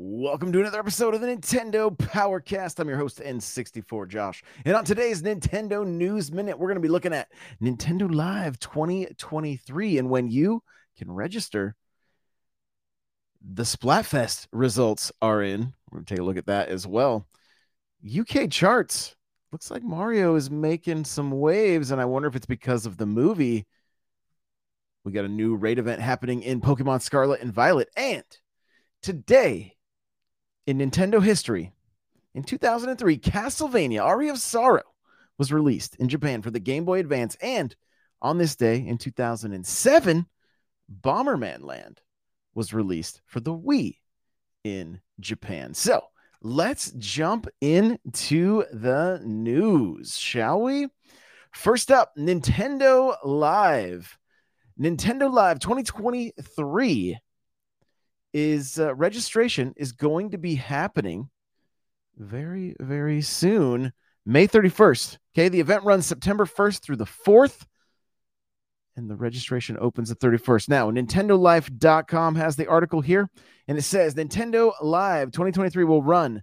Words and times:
Welcome 0.00 0.52
to 0.52 0.60
another 0.60 0.78
episode 0.78 1.14
of 1.14 1.20
the 1.20 1.26
Nintendo 1.26 1.90
Powercast. 1.90 2.78
I'm 2.78 2.88
your 2.88 2.98
host, 2.98 3.18
N64 3.18 4.06
Josh. 4.06 4.44
And 4.64 4.76
on 4.76 4.84
today's 4.84 5.22
Nintendo 5.22 5.84
News 5.84 6.30
Minute, 6.30 6.56
we're 6.56 6.68
going 6.68 6.76
to 6.76 6.80
be 6.80 6.86
looking 6.86 7.12
at 7.12 7.26
Nintendo 7.60 8.08
Live 8.08 8.60
2023 8.60 9.98
and 9.98 10.08
when 10.08 10.28
you 10.28 10.62
can 10.96 11.10
register. 11.10 11.74
The 13.44 13.64
Splatfest 13.64 14.46
results 14.52 15.10
are 15.20 15.42
in. 15.42 15.74
We're 15.90 15.96
going 15.96 16.04
to 16.04 16.14
take 16.14 16.20
a 16.20 16.24
look 16.24 16.36
at 16.36 16.46
that 16.46 16.68
as 16.68 16.86
well. 16.86 17.26
UK 18.06 18.48
charts. 18.52 19.16
Looks 19.50 19.68
like 19.68 19.82
Mario 19.82 20.36
is 20.36 20.48
making 20.48 21.06
some 21.06 21.32
waves, 21.32 21.90
and 21.90 22.00
I 22.00 22.04
wonder 22.04 22.28
if 22.28 22.36
it's 22.36 22.46
because 22.46 22.86
of 22.86 22.98
the 22.98 23.06
movie. 23.06 23.66
We 25.04 25.10
got 25.10 25.24
a 25.24 25.28
new 25.28 25.56
raid 25.56 25.80
event 25.80 26.00
happening 26.00 26.44
in 26.44 26.60
Pokemon 26.60 27.02
Scarlet 27.02 27.40
and 27.40 27.52
Violet. 27.52 27.88
And 27.96 28.22
today, 29.02 29.74
in 30.68 30.76
Nintendo 30.76 31.22
history, 31.22 31.72
in 32.34 32.42
2003, 32.42 33.16
Castlevania 33.16 34.04
Aria 34.04 34.32
of 34.32 34.38
Sorrow 34.38 34.82
was 35.38 35.50
released 35.50 35.96
in 35.96 36.10
Japan 36.10 36.42
for 36.42 36.50
the 36.50 36.60
Game 36.60 36.84
Boy 36.84 37.00
Advance. 37.00 37.38
And 37.40 37.74
on 38.20 38.36
this 38.36 38.54
day 38.54 38.86
in 38.86 38.98
2007, 38.98 40.26
Bomberman 41.02 41.64
Land 41.64 42.02
was 42.54 42.74
released 42.74 43.22
for 43.24 43.40
the 43.40 43.54
Wii 43.54 43.96
in 44.62 45.00
Japan. 45.20 45.72
So 45.72 46.02
let's 46.42 46.90
jump 46.98 47.48
into 47.62 48.64
the 48.70 49.22
news, 49.24 50.18
shall 50.18 50.60
we? 50.60 50.88
First 51.54 51.90
up, 51.90 52.12
Nintendo 52.14 53.16
Live. 53.24 54.18
Nintendo 54.78 55.32
Live 55.32 55.60
2023 55.60 57.18
is 58.38 58.78
uh, 58.78 58.94
registration 58.94 59.74
is 59.76 59.92
going 59.92 60.30
to 60.30 60.38
be 60.38 60.54
happening 60.54 61.28
very 62.16 62.76
very 62.80 63.20
soon 63.20 63.92
may 64.24 64.46
31st 64.46 65.18
okay 65.34 65.48
the 65.48 65.60
event 65.60 65.82
runs 65.84 66.06
september 66.06 66.46
1st 66.46 66.80
through 66.80 66.96
the 66.96 67.04
4th 67.04 67.66
and 68.96 69.10
the 69.10 69.16
registration 69.16 69.76
opens 69.80 70.08
the 70.08 70.16
31st 70.16 70.68
now 70.68 70.90
nintendolife.com 70.90 72.36
has 72.36 72.56
the 72.56 72.66
article 72.66 73.00
here 73.00 73.28
and 73.66 73.76
it 73.76 73.82
says 73.82 74.14
nintendo 74.14 74.72
live 74.80 75.30
2023 75.32 75.84
will 75.84 76.02
run 76.02 76.42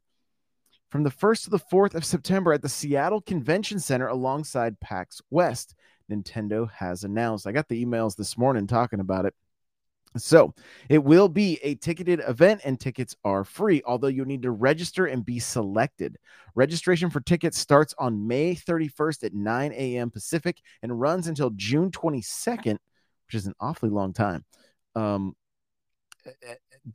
from 0.90 1.04
the 1.04 1.12
1st 1.12 1.46
to 1.46 1.50
the 1.50 1.60
4th 1.60 1.96
of 1.96 2.04
september 2.04 2.52
at 2.52 2.62
the 2.62 2.70
seattle 2.70 3.22
convention 3.22 3.80
center 3.80 4.08
alongside 4.08 4.80
pax 4.80 5.22
west 5.30 5.76
nintendo 6.10 6.70
has 6.72 7.04
announced. 7.04 7.48
I 7.48 7.52
got 7.52 7.68
the 7.68 7.84
emails 7.84 8.16
this 8.16 8.38
morning 8.38 8.68
talking 8.68 9.00
about 9.00 9.26
it 9.26 9.34
so 10.18 10.54
it 10.90 11.04
will 11.04 11.28
be 11.30 11.60
a 11.64 11.76
ticketed 11.76 12.22
event 12.28 12.62
and 12.64 12.80
tickets 12.80 13.16
are 13.24 13.44
free, 13.44 13.82
although 13.86 14.08
you'll 14.08 14.26
need 14.26 14.44
to 14.44 14.52
register 14.52 15.06
and 15.06 15.26
be 15.26 15.40
selected. 15.40 16.18
Registration 16.56 17.10
for 17.10 17.20
tickets 17.20 17.58
starts 17.58 17.94
on 17.98 18.28
May 18.28 18.56
31st 18.56 19.24
at 19.26 19.34
9 19.34 19.72
a.m. 19.74 20.10
Pacific 20.10 20.58
and 20.82 21.00
runs 21.00 21.28
until 21.28 21.50
June 21.52 21.92
22nd, 21.92 22.78
which 23.28 23.36
is 23.36 23.48
an 23.48 23.54
awfully 23.60 23.90
long 23.90 24.14
time, 24.14 24.46
um, 24.96 25.36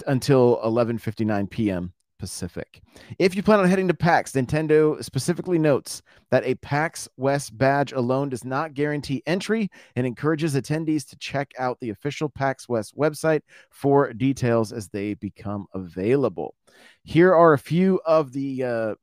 until 0.06 0.60
11:59 0.64 1.50
p.m. 1.50 1.92
Pacific. 2.20 2.82
If 3.19 3.34
you 3.34 3.42
plan 3.42 3.60
on 3.60 3.69
heading 3.69 3.88
to 3.88 3.94
PAX, 3.94 4.32
Nintendo 4.32 5.03
specifically 5.03 5.58
notes 5.58 6.03
that 6.31 6.44
a 6.44 6.54
PAX 6.56 7.08
West 7.16 7.56
badge 7.56 7.92
alone 7.92 8.28
does 8.28 8.44
not 8.44 8.75
guarantee 8.75 9.22
entry 9.26 9.70
and 9.97 10.06
encourages 10.06 10.54
attendees 10.54 11.08
to 11.08 11.16
check 11.16 11.50
out 11.58 11.81
the 11.81 11.91
official 11.91 12.28
PAX 12.28 12.69
West 12.69 12.97
website 12.97 13.41
for 13.70 14.12
details 14.12 14.70
as 14.70 14.88
they 14.88 15.14
become 15.14 15.66
available. 15.75 16.54
Here 17.05 17.34
are 17.34 17.55
a 17.55 17.58
few 17.58 18.00
of 18.05 18.32
the 18.32 18.62
uh, 18.62 18.94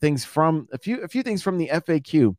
things 0.00 0.24
from 0.24 0.66
a 0.72 0.78
few 0.78 1.02
a 1.02 1.08
few 1.08 1.22
things 1.22 1.42
from 1.42 1.58
the 1.58 1.68
FAQ. 1.68 2.34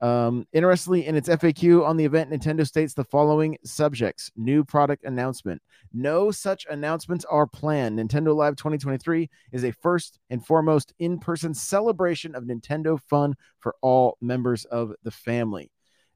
Um, 0.00 0.46
interestingly, 0.52 1.06
in 1.06 1.14
its 1.14 1.28
FAQ 1.28 1.86
on 1.86 1.96
the 1.96 2.04
event, 2.04 2.30
Nintendo 2.30 2.66
states 2.66 2.94
the 2.94 3.04
following 3.04 3.58
subjects 3.64 4.30
New 4.34 4.64
product 4.64 5.04
announcement. 5.04 5.60
No 5.92 6.30
such 6.30 6.66
announcements 6.70 7.26
are 7.26 7.46
planned. 7.46 7.98
Nintendo 7.98 8.34
Live 8.34 8.56
2023 8.56 9.28
is 9.52 9.64
a 9.64 9.72
first 9.72 10.18
and 10.30 10.44
foremost 10.44 10.94
in 10.98 11.18
person 11.18 11.52
celebration 11.52 12.34
of 12.34 12.44
Nintendo 12.44 12.98
fun 13.08 13.34
for 13.58 13.74
all 13.82 14.16
members 14.22 14.64
of 14.66 14.94
the 15.02 15.10
family. 15.10 15.70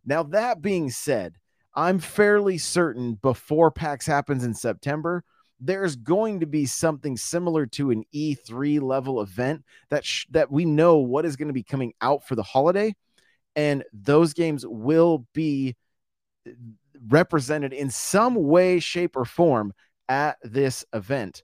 Now, 0.07 0.23
that 0.25 0.63
being 0.63 0.91
said, 0.91 1.35
I'm 1.75 1.99
fairly 1.99 2.57
certain 2.57 3.15
before 3.15 3.71
PAX 3.71 4.07
happens 4.07 4.45
in 4.45 4.55
September, 4.55 5.25
there's 5.61 5.97
going 5.97 6.41
to 6.41 6.47
be 6.47 6.67
something 6.67 7.17
similar 7.17 7.67
to 7.67 7.91
an 7.91 8.05
E3 8.15 8.81
level 8.81 9.21
event 9.21 9.65
that 9.91 10.05
sh- 10.05 10.27
that 10.31 10.51
we 10.51 10.65
know 10.65 10.99
what 10.99 11.25
is 11.25 11.37
going 11.37 11.49
to 11.49 11.55
be 11.55 11.63
coming 11.63 11.93
out 12.01 12.27
for 12.27 12.35
the 12.35 12.43
holiday 12.43 12.95
and 13.57 13.85
those 13.93 14.33
games 14.33 14.65
will 14.67 15.27
be 15.33 15.77
represented 17.09 17.73
in 17.73 17.91
some 17.91 18.35
way 18.35 18.81
shape 18.81 19.17
or 19.17 19.25
form 19.25 19.73
at 20.09 20.37
this 20.43 20.85
event 20.93 21.43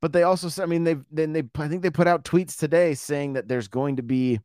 but 0.00 0.12
they 0.12 0.22
also 0.22 0.48
said 0.48 0.62
i 0.62 0.66
mean 0.66 0.84
they've 0.84 1.04
then 1.10 1.32
they 1.32 1.42
i 1.58 1.68
think 1.68 1.82
they 1.82 1.90
put 1.90 2.06
out 2.06 2.24
tweets 2.24 2.56
today 2.56 2.94
saying 2.94 3.32
that 3.32 3.48
there's 3.48 3.68
going 3.68 3.96
to 3.96 4.02
be 4.02 4.38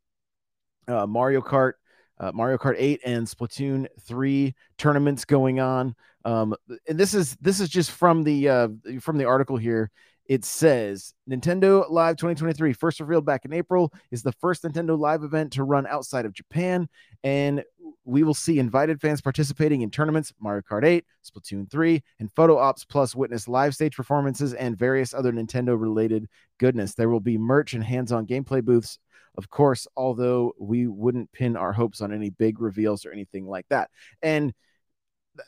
uh, 0.87 1.05
mario 1.05 1.41
kart 1.41 1.73
uh, 2.19 2.31
Mario 2.33 2.57
Kart 2.57 2.75
8 2.77 3.01
and 3.05 3.27
Splatoon 3.27 3.88
3 4.01 4.55
tournaments 4.77 5.25
going 5.25 5.59
on. 5.59 5.95
Um, 6.23 6.55
and 6.88 6.97
this 6.97 7.13
is 7.13 7.35
this 7.41 7.59
is 7.59 7.69
just 7.69 7.91
from 7.91 8.23
the 8.23 8.49
uh, 8.49 8.67
from 8.99 9.17
the 9.17 9.25
article 9.25 9.57
here. 9.57 9.91
It 10.25 10.44
says 10.44 11.13
Nintendo 11.30 11.89
Live 11.89 12.16
2023, 12.18 12.74
first 12.74 13.00
revealed 13.00 13.25
back 13.25 13.45
in 13.45 13.54
April, 13.54 13.94
is 14.12 14.24
the 14.24 14.31
first 14.33 14.63
Nintendo 14.63 14.98
Live 14.98 15.24
event 15.24 15.54
to 15.54 15.63
run 15.63 15.86
outside 15.88 16.25
of 16.25 16.33
Japan, 16.33 16.88
and 17.24 17.63
we 18.04 18.24
will 18.24 18.33
see 18.33 18.60
invited 18.60 19.01
fans 19.01 19.22
participating 19.22 19.81
in 19.81 19.89
tournaments, 19.89 20.33
Mario 20.39 20.62
Kart 20.62 20.86
8, 20.86 21.06
Splatoon 21.24 21.69
3, 21.69 22.04
and 22.19 22.31
Photo 22.31 22.57
Ops 22.57 22.86
Plus 22.86 23.16
witness 23.16 23.48
live 23.48 23.74
stage 23.74 23.95
performances 23.95 24.54
and 24.54 24.77
various 24.77 25.13
other 25.13 25.31
Nintendo 25.31 25.80
related 25.80 26.27
goodness. 26.60 26.94
There 26.94 27.10
will 27.10 27.19
be 27.19 27.38
merch 27.38 27.74
and 27.74 27.83
hands 27.83 28.12
on 28.12 28.27
gameplay 28.27 28.63
booths 28.63 29.00
of 29.38 29.50
course, 29.50 29.88
although 29.95 30.54
we 30.60 30.88
wouldn't 30.88 31.31
pin 31.31 31.57
our 31.57 31.74
hopes 31.74 32.01
on 32.01 32.13
any 32.13 32.30
big 32.30 32.62
reveals 32.62 33.06
or 33.06 33.12
anything 33.12 33.45
like 33.45 33.66
that. 33.69 33.89
And 34.22 34.54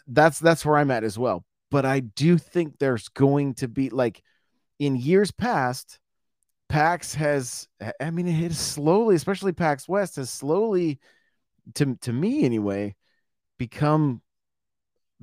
that's 0.08 0.40
that's 0.40 0.66
where 0.66 0.78
I'm 0.78 0.92
at 0.92 1.04
as 1.04 1.18
well. 1.18 1.46
But 1.72 1.86
I 1.86 2.02
do 2.02 2.38
think 2.38 2.78
there's 2.78 3.08
going 3.10 3.56
to 3.56 3.68
be 3.68 3.90
like 3.90 4.22
in 4.80 4.96
years 4.96 5.32
past, 5.32 6.00
PAX 6.70 7.14
has 7.16 7.68
I 8.00 8.12
mean 8.12 8.28
it 8.28 8.34
has 8.34 8.60
slowly, 8.60 9.16
especially 9.16 9.54
PAX 9.54 9.88
West 9.88 10.18
has 10.18 10.30
slowly 10.30 11.00
to 11.76 11.96
to 12.02 12.14
me 12.14 12.44
anyway, 12.44 12.96
become 13.58 14.22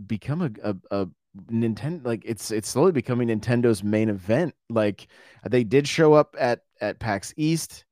become 0.06 0.42
a, 0.42 0.50
a, 0.70 0.76
a 0.90 1.08
Nintendo 1.50 2.04
like 2.04 2.22
it's 2.24 2.50
it's 2.50 2.68
slowly 2.68 2.92
becoming 2.92 3.28
Nintendo's 3.28 3.82
main 3.82 4.08
event. 4.08 4.54
Like 4.70 5.08
they 5.48 5.64
did 5.64 5.86
show 5.88 6.14
up 6.14 6.34
at 6.38 6.60
at 6.80 6.98
PAX 6.98 7.34
East 7.36 7.84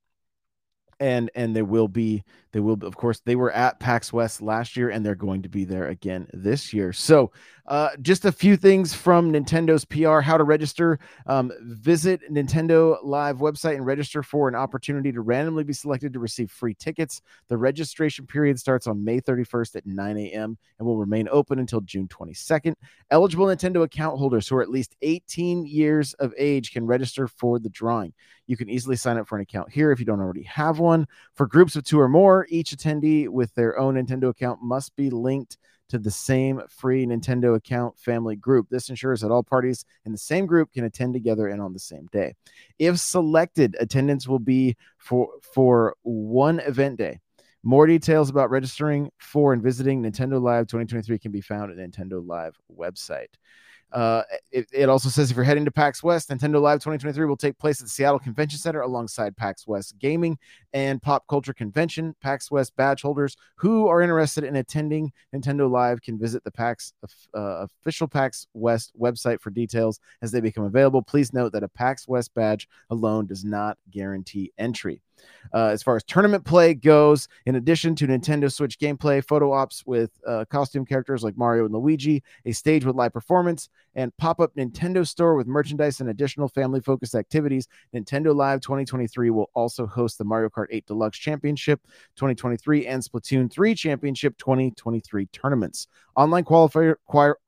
and 1.00 1.30
and 1.34 1.54
they 1.54 1.62
will 1.62 1.88
be 1.88 2.22
they 2.52 2.60
will 2.60 2.78
of 2.82 2.96
course 2.96 3.20
they 3.20 3.36
were 3.36 3.52
at 3.52 3.80
pax 3.80 4.12
west 4.12 4.42
last 4.42 4.76
year 4.76 4.90
and 4.90 5.04
they're 5.04 5.14
going 5.14 5.42
to 5.42 5.48
be 5.48 5.64
there 5.64 5.88
again 5.88 6.26
this 6.32 6.72
year. 6.72 6.92
So 6.92 7.32
uh, 7.66 7.90
just 8.02 8.24
a 8.24 8.32
few 8.32 8.56
things 8.56 8.92
from 8.92 9.32
nintendo's 9.32 9.84
pr 9.84 10.20
how 10.20 10.36
to 10.36 10.44
register. 10.44 10.98
Um, 11.26 11.52
visit 11.60 12.20
nintendo 12.30 12.98
live 13.02 13.38
website 13.38 13.76
and 13.76 13.86
register 13.86 14.22
for 14.22 14.48
an 14.48 14.54
opportunity 14.54 15.12
to 15.12 15.20
randomly 15.20 15.64
be 15.64 15.72
selected 15.72 16.12
to 16.12 16.18
receive 16.18 16.50
free 16.50 16.74
tickets. 16.74 17.22
The 17.48 17.56
registration 17.56 18.26
period 18.26 18.58
starts 18.58 18.86
on 18.86 19.04
may 19.04 19.20
31st 19.20 19.76
at 19.76 19.86
9 19.86 20.16
a.m 20.18 20.58
and 20.78 20.86
will 20.86 20.98
remain 20.98 21.28
open 21.30 21.58
until 21.58 21.80
june 21.80 22.08
22nd 22.08 22.74
eligible 23.10 23.46
nintendo 23.46 23.82
account 23.82 24.18
holders 24.18 24.48
who 24.48 24.56
are 24.56 24.62
at 24.62 24.70
least 24.70 24.96
18 25.02 25.66
years 25.66 26.14
of 26.14 26.34
age 26.36 26.72
can 26.72 26.86
register 26.86 27.28
for 27.28 27.58
the 27.58 27.68
drawing. 27.68 28.12
You 28.46 28.56
can 28.56 28.68
easily 28.68 28.96
sign 28.96 29.18
up 29.18 29.28
for 29.28 29.36
an 29.36 29.42
account 29.42 29.70
here 29.70 29.92
if 29.92 29.98
you 29.98 30.04
don't 30.04 30.20
already 30.20 30.42
have 30.44 30.78
one. 30.78 31.06
For 31.34 31.46
groups 31.46 31.76
of 31.76 31.84
two 31.84 32.00
or 32.00 32.08
more, 32.08 32.41
each 32.48 32.70
attendee 32.70 33.28
with 33.28 33.54
their 33.54 33.78
own 33.78 33.94
Nintendo 33.94 34.30
account 34.30 34.62
must 34.62 34.94
be 34.96 35.10
linked 35.10 35.58
to 35.88 35.98
the 35.98 36.10
same 36.10 36.62
free 36.70 37.04
Nintendo 37.04 37.54
account 37.54 37.98
family 37.98 38.34
group. 38.34 38.66
This 38.70 38.88
ensures 38.88 39.20
that 39.20 39.30
all 39.30 39.42
parties 39.42 39.84
in 40.06 40.12
the 40.12 40.18
same 40.18 40.46
group 40.46 40.72
can 40.72 40.84
attend 40.84 41.12
together 41.12 41.48
and 41.48 41.60
on 41.60 41.74
the 41.74 41.78
same 41.78 42.06
day. 42.12 42.34
If 42.78 42.98
selected, 42.98 43.76
attendance 43.78 44.26
will 44.26 44.38
be 44.38 44.76
for 44.96 45.28
for 45.54 45.94
one 46.02 46.60
event 46.60 46.96
day. 46.96 47.20
More 47.62 47.86
details 47.86 48.30
about 48.30 48.50
registering 48.50 49.10
for 49.18 49.52
and 49.52 49.62
visiting 49.62 50.02
Nintendo 50.02 50.40
Live 50.40 50.66
2023 50.66 51.18
can 51.18 51.30
be 51.30 51.40
found 51.40 51.70
at 51.70 51.76
Nintendo 51.76 52.26
Live 52.26 52.56
website. 52.74 53.28
Uh, 53.92 54.22
it, 54.50 54.66
it, 54.72 54.88
also 54.88 55.08
says 55.08 55.30
if 55.30 55.36
you're 55.36 55.44
heading 55.44 55.66
to 55.66 55.70
PAX 55.70 56.02
West, 56.02 56.30
Nintendo 56.30 56.60
Live 56.60 56.78
2023 56.78 57.26
will 57.26 57.36
take 57.36 57.58
place 57.58 57.80
at 57.80 57.86
the 57.86 57.90
Seattle 57.90 58.18
Convention 58.18 58.58
Center 58.58 58.80
alongside 58.80 59.36
PAX 59.36 59.66
West 59.66 59.98
Gaming 59.98 60.38
and 60.72 61.00
Pop 61.02 61.26
Culture 61.28 61.52
Convention. 61.52 62.14
PAX 62.22 62.50
West 62.50 62.74
badge 62.76 63.02
holders 63.02 63.36
who 63.56 63.88
are 63.88 64.00
interested 64.00 64.44
in 64.44 64.56
attending 64.56 65.12
Nintendo 65.34 65.70
Live 65.70 66.00
can 66.00 66.18
visit 66.18 66.42
the 66.42 66.50
PAX 66.50 66.94
uh, 67.34 67.66
official 67.80 68.08
PAX 68.08 68.46
West 68.54 68.92
website 68.98 69.40
for 69.40 69.50
details 69.50 70.00
as 70.22 70.32
they 70.32 70.40
become 70.40 70.64
available. 70.64 71.02
Please 71.02 71.34
note 71.34 71.52
that 71.52 71.62
a 71.62 71.68
PAX 71.68 72.08
West 72.08 72.34
badge 72.34 72.68
alone 72.88 73.26
does 73.26 73.44
not 73.44 73.76
guarantee 73.90 74.52
entry. 74.56 75.02
Uh, 75.54 75.66
as 75.66 75.82
far 75.82 75.96
as 75.96 76.04
tournament 76.04 76.44
play 76.44 76.74
goes, 76.74 77.28
in 77.46 77.56
addition 77.56 77.94
to 77.96 78.06
Nintendo 78.06 78.52
Switch 78.52 78.78
gameplay, 78.78 79.24
photo 79.24 79.52
ops 79.52 79.84
with 79.86 80.10
uh, 80.26 80.44
costume 80.50 80.84
characters 80.84 81.22
like 81.22 81.36
Mario 81.36 81.64
and 81.64 81.74
Luigi, 81.74 82.22
a 82.46 82.52
stage 82.52 82.84
with 82.84 82.96
live 82.96 83.12
performance, 83.12 83.68
and 83.94 84.16
pop 84.16 84.40
up 84.40 84.54
Nintendo 84.56 85.06
store 85.06 85.34
with 85.34 85.46
merchandise 85.46 86.00
and 86.00 86.10
additional 86.10 86.48
family 86.48 86.80
focused 86.80 87.14
activities, 87.14 87.68
Nintendo 87.94 88.34
Live 88.34 88.60
2023 88.60 89.30
will 89.30 89.50
also 89.54 89.86
host 89.86 90.18
the 90.18 90.24
Mario 90.24 90.48
Kart 90.48 90.66
8 90.70 90.86
Deluxe 90.86 91.18
Championship 91.18 91.80
2023 92.16 92.86
and 92.86 93.02
Splatoon 93.02 93.50
3 93.52 93.74
Championship 93.74 94.36
2023 94.38 95.26
tournaments. 95.26 95.88
Online 96.14 96.44
qualifier, 96.44 96.96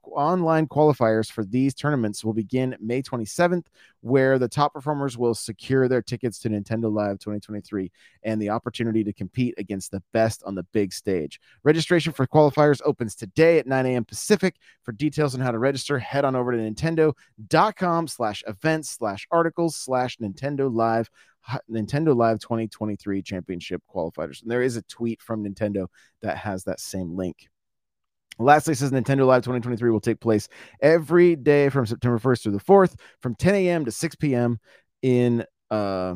online 0.07 0.67
qualifiers 0.67 1.31
for 1.31 1.45
these 1.45 1.75
tournaments 1.75 2.25
will 2.25 2.33
begin 2.33 2.77
May 2.81 3.03
27th, 3.03 3.67
where 4.01 4.39
the 4.39 4.49
top 4.49 4.73
performers 4.73 5.19
will 5.19 5.35
secure 5.35 5.87
their 5.87 6.01
tickets 6.01 6.39
to 6.41 6.49
Nintendo 6.49 6.93
Live 6.93 7.19
2023 7.19 7.91
and 8.23 8.41
the 8.41 8.51
opportunity 8.51 9.05
to 9.05 9.13
compete 9.13 9.55
against 9.59 9.91
the 9.91 10.03
best 10.13 10.43
on 10.45 10.55
the 10.55 10.63
big 10.73 10.93
stage. 10.93 11.41
Registration 11.63 12.13
for 12.13 12.27
qualifiers 12.27 12.81
opens 12.85 13.15
today 13.15 13.59
at 13.59 13.67
9 13.67 13.85
a.m. 13.87 14.05
Pacific. 14.05 14.57
For 14.83 14.93
details 14.93 15.35
on 15.35 15.41
how 15.41 15.51
to 15.51 15.59
register, 15.59 15.99
head 15.99 16.25
on 16.25 16.37
over 16.37 16.53
to 16.53 16.59
nintendo.com 16.59 18.09
slash 18.09 18.43
events 18.47 18.91
slash 18.91 19.27
articles 19.31 19.77
slash 19.77 20.17
Nintendo 20.19 20.73
Live. 20.73 21.11
Nintendo 21.71 22.17
Live 22.17 22.39
2023 22.39 23.21
Championship 23.21 23.83
qualifiers. 23.95 24.41
And 24.41 24.51
there 24.51 24.63
is 24.63 24.77
a 24.77 24.83
tweet 24.83 25.21
from 25.21 25.45
Nintendo 25.45 25.89
that 26.23 26.39
has 26.39 26.65
that 26.65 26.81
same 26.81 27.15
link. 27.15 27.49
Lastly, 28.39 28.75
says 28.75 28.91
Nintendo 28.91 29.27
Live 29.27 29.43
2023 29.43 29.91
will 29.91 30.01
take 30.01 30.21
place 30.21 30.49
every 30.81 31.37
day 31.37 31.69
from 31.69 31.87
September 31.87 32.19
1st 32.19 32.43
through 32.43 32.53
the 32.53 32.61
4th, 32.61 32.95
from 33.21 33.35
10 33.35 33.55
a.m. 33.55 33.85
to 33.85 33.91
6 33.91 34.15
p.m. 34.17 34.59
in 35.03 35.45
uh, 35.71 36.15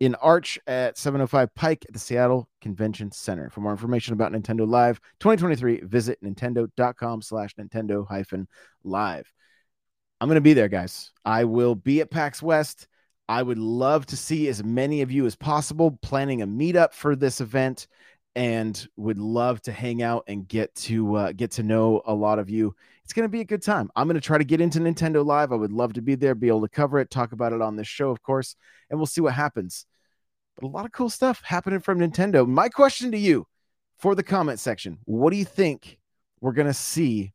in 0.00 0.14
Arch 0.16 0.58
at 0.66 0.98
705 0.98 1.54
Pike 1.54 1.84
at 1.88 1.92
the 1.92 1.98
Seattle 1.98 2.48
Convention 2.60 3.10
Center. 3.10 3.48
For 3.50 3.60
more 3.60 3.72
information 3.72 4.12
about 4.12 4.32
Nintendo 4.32 4.68
Live 4.68 5.00
2023, 5.20 5.80
visit 5.84 6.18
nintendo.com 6.22 7.22
slash 7.22 7.54
Nintendo 7.54 8.06
hyphen 8.06 8.46
live. 8.84 9.32
I'm 10.20 10.28
going 10.28 10.36
to 10.36 10.42
be 10.42 10.54
there, 10.54 10.68
guys. 10.68 11.12
I 11.24 11.44
will 11.44 11.74
be 11.74 12.00
at 12.00 12.10
PAX 12.10 12.42
West. 12.42 12.88
I 13.28 13.42
would 13.42 13.58
love 13.58 14.06
to 14.06 14.16
see 14.16 14.48
as 14.48 14.62
many 14.62 15.02
of 15.02 15.10
you 15.10 15.26
as 15.26 15.34
possible 15.34 15.98
planning 16.02 16.42
a 16.42 16.46
meetup 16.46 16.92
for 16.92 17.16
this 17.16 17.40
event 17.40 17.86
and 18.36 18.86
would 18.96 19.18
love 19.18 19.62
to 19.62 19.72
hang 19.72 20.02
out 20.02 20.22
and 20.28 20.46
get 20.46 20.72
to 20.74 21.14
uh, 21.14 21.32
get 21.32 21.50
to 21.52 21.62
know 21.62 22.02
a 22.06 22.14
lot 22.14 22.38
of 22.38 22.50
you. 22.50 22.76
It's 23.02 23.14
going 23.14 23.24
to 23.24 23.30
be 23.30 23.40
a 23.40 23.44
good 23.44 23.62
time. 23.62 23.90
I'm 23.96 24.06
going 24.06 24.16
to 24.16 24.20
try 24.20 24.36
to 24.36 24.44
get 24.44 24.60
into 24.60 24.78
Nintendo 24.78 25.24
Live. 25.24 25.52
I 25.52 25.56
would 25.56 25.72
love 25.72 25.94
to 25.94 26.02
be 26.02 26.16
there, 26.16 26.34
be 26.34 26.48
able 26.48 26.60
to 26.60 26.68
cover 26.68 26.98
it, 26.98 27.10
talk 27.10 27.32
about 27.32 27.54
it 27.54 27.62
on 27.62 27.76
this 27.76 27.88
show, 27.88 28.10
of 28.10 28.22
course, 28.22 28.54
and 28.90 28.98
we'll 28.98 29.06
see 29.06 29.22
what 29.22 29.32
happens. 29.32 29.86
But 30.54 30.66
a 30.66 30.70
lot 30.70 30.84
of 30.84 30.92
cool 30.92 31.08
stuff 31.08 31.40
happening 31.42 31.80
from 31.80 31.98
Nintendo. 31.98 32.46
My 32.46 32.68
question 32.68 33.10
to 33.12 33.18
you 33.18 33.46
for 33.96 34.14
the 34.14 34.22
comment 34.22 34.60
section: 34.60 34.98
What 35.06 35.30
do 35.30 35.38
you 35.38 35.46
think 35.46 35.98
we're 36.40 36.52
going 36.52 36.66
to 36.66 36.74
see 36.74 37.32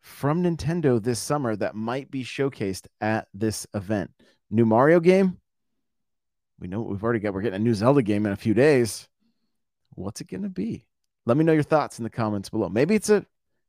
from 0.00 0.42
Nintendo 0.42 1.02
this 1.02 1.18
summer 1.18 1.56
that 1.56 1.74
might 1.74 2.10
be 2.10 2.24
showcased 2.24 2.88
at 3.00 3.26
this 3.32 3.66
event? 3.72 4.10
New 4.50 4.66
Mario 4.66 5.00
game. 5.00 5.38
We 6.60 6.68
know 6.68 6.80
what 6.80 6.90
we've 6.90 7.02
already 7.02 7.20
got. 7.20 7.32
We're 7.32 7.40
getting 7.40 7.60
a 7.60 7.64
new 7.64 7.74
Zelda 7.74 8.02
game 8.02 8.26
in 8.26 8.32
a 8.32 8.36
few 8.36 8.52
days 8.52 9.08
what's 9.98 10.20
it 10.20 10.28
going 10.28 10.42
to 10.42 10.48
be? 10.48 10.86
Let 11.26 11.36
me 11.36 11.44
know 11.44 11.52
your 11.52 11.62
thoughts 11.62 11.98
in 11.98 12.04
the 12.04 12.10
comments 12.10 12.48
below. 12.48 12.68
Maybe 12.68 12.94
it's 12.94 13.10
a 13.10 13.24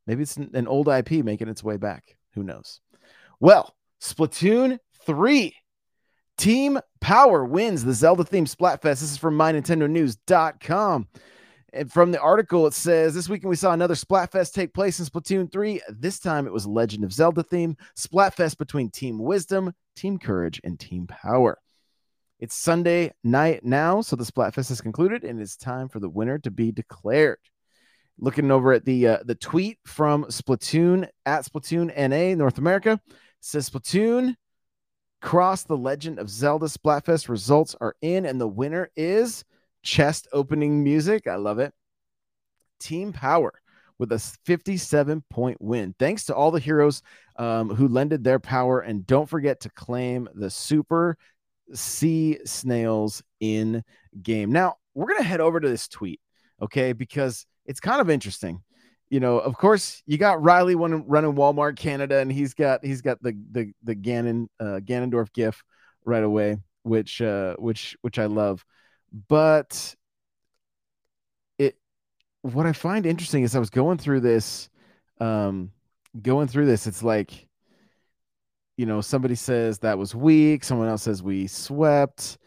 maybe 0.08 0.24
it's 0.24 0.38
an 0.38 0.68
old 0.68 0.88
IP 0.88 1.24
making 1.24 1.50
its 1.50 1.64
way 1.64 1.78
back. 1.78 2.18
Who 2.34 2.44
knows? 2.44 2.80
Well, 3.40 3.76
Splatoon 4.02 4.80
3 5.06 5.54
Team 6.38 6.80
Power 7.02 7.44
wins 7.44 7.84
the 7.84 7.94
Zelda 7.94 8.24
themed 8.24 8.54
Splatfest. 8.54 8.82
This 8.82 9.04
is 9.04 9.18
from 9.18 9.38
MyNintendoNews.com. 9.38 11.08
And 11.74 11.92
from 11.92 12.12
the 12.12 12.20
article, 12.20 12.66
it 12.66 12.74
says 12.74 13.14
this 13.14 13.30
weekend 13.30 13.50
we 13.50 13.56
saw 13.56 13.74
another 13.74 13.94
Splatfest 13.94 14.54
take 14.54 14.74
place 14.74 15.00
in 15.00 15.06
Splatoon 15.06 15.52
3. 15.52 15.82
This 15.90 16.20
time 16.20 16.48
it 16.48 16.54
was 16.54 16.66
Legend 16.66 17.04
of 17.04 17.14
Zelda 17.14 17.44
theme, 17.44 17.76
Splatfest 17.98 18.58
between 18.58 18.90
Team 18.90 19.20
Wisdom, 19.20 19.74
Team 19.96 20.18
Courage, 20.18 20.62
and 20.64 20.80
Team 20.80 21.08
Power. 21.08 21.60
It's 22.40 22.56
Sunday 22.56 23.12
night 23.22 23.66
now, 23.66 24.00
so 24.00 24.16
the 24.16 24.24
Splatfest 24.24 24.72
is 24.72 24.80
concluded, 24.80 25.26
and 25.26 25.42
it's 25.42 25.58
time 25.58 25.90
for 25.90 26.00
the 26.00 26.08
winner 26.08 26.38
to 26.40 26.50
be 26.50 26.72
declared. 26.72 27.40
Looking 28.18 28.50
over 28.50 28.72
at 28.72 28.86
the 28.86 29.08
uh, 29.08 29.18
the 29.26 29.36
tweet 29.36 29.78
from 29.86 30.24
Splatoon 30.26 31.10
at 31.26 31.46
Splatoon 31.46 31.88
NA 31.98 32.36
North 32.36 32.58
America 32.58 33.00
says 33.42 33.70
Splatoon 33.70 34.36
cross 35.22 35.64
the 35.64 35.76
Legend 35.76 36.18
of 36.18 36.30
Zelda 36.30 36.68
Splatfest 36.68 37.28
results 37.28 37.76
are 37.82 37.96
in, 38.02 38.26
and 38.26 38.40
the 38.40 38.48
winner 38.48 38.90
is 38.96 39.44
chest 39.84 40.30
opening 40.32 40.82
music. 40.82 41.28
I 41.28 41.36
love 41.36 41.60
it. 41.60 41.74
Team 42.80 43.12
Power 43.12 43.54
with 43.98 44.14
a 44.14 44.20
57 44.46 45.26
point 45.30 45.62
win. 45.62 45.94
Thanks 46.00 46.24
to 46.26 46.36
all 46.36 46.52
the 46.52 46.60
heroes 46.60 47.02
um, 47.36 47.70
who 47.70 47.90
lended 47.90 48.24
their 48.24 48.40
power. 48.40 48.80
And 48.80 49.06
don't 49.06 49.28
forget 49.28 49.60
to 49.62 49.70
claim 49.72 50.30
the 50.34 50.50
super 50.50 51.18
sea 51.74 52.40
snails 52.46 53.22
in 53.40 53.84
game. 54.22 54.52
Now, 54.52 54.76
we're 54.94 55.08
going 55.08 55.20
to 55.20 55.28
head 55.28 55.42
over 55.42 55.60
to 55.60 55.70
this 55.70 55.88
tweet. 55.88 56.20
Okay, 56.62 56.94
because 56.94 57.46
it's 57.66 57.80
kind 57.80 58.02
of 58.02 58.10
interesting. 58.10 58.62
You 59.10 59.20
know, 59.20 59.40
of 59.40 59.58
course, 59.58 60.04
you 60.06 60.18
got 60.18 60.44
Riley 60.44 60.76
running, 60.76 61.06
running 61.08 61.34
Walmart 61.34 61.78
Canada, 61.78 62.20
and 62.20 62.32
he's 62.32 62.54
got 62.54 62.86
he's 62.86 63.02
got 63.02 63.22
the 63.24 63.36
the 63.52 63.72
the 63.84 63.96
Ganon 63.96 64.48
uh, 64.60 64.80
Ganondorf 64.84 65.34
gif 65.34 65.64
right 66.06 66.24
away, 66.24 66.58
which 66.84 67.22
uh, 67.22 67.56
which 67.58 67.98
which 68.02 68.20
I 68.20 68.26
love. 68.26 68.64
But 69.28 69.96
it 71.58 71.78
what 72.44 72.68
I 72.68 72.74
find 72.74 73.06
interesting 73.06 73.44
is 73.44 73.56
I 73.56 73.60
was 73.60 73.72
going 73.72 73.98
through 73.98 74.20
this, 74.20 74.70
um, 75.20 75.72
going 76.22 76.48
through 76.48 76.68
this. 76.68 76.86
It's 76.86 77.02
like, 77.02 77.48
you 78.80 78.86
know, 78.86 79.02
somebody 79.02 79.36
says 79.36 79.80
that 79.80 79.98
was 79.98 80.16
weak, 80.16 80.64
someone 80.64 80.88
else 80.88 81.04
says 81.04 81.22
we 81.22 81.48
swept. 81.48 82.38